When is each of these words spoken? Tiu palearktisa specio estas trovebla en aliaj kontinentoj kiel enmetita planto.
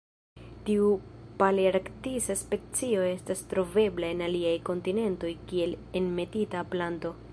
Tiu 0.67 0.85
palearktisa 1.41 2.35
specio 2.41 3.03
estas 3.09 3.43
trovebla 3.53 4.09
en 4.15 4.25
aliaj 4.29 4.57
kontinentoj 4.71 5.35
kiel 5.53 5.77
enmetita 6.01 6.65
planto. 6.75 7.15